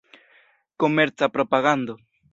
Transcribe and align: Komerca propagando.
Komerca 0.81 1.29
propagando. 1.35 1.93